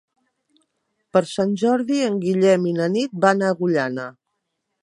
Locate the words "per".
1.17-1.21